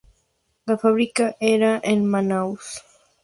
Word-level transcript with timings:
La 0.65 0.79
fábrica 0.79 1.35
era 1.39 1.79
en 1.83 2.07
Manaus. 2.07 2.81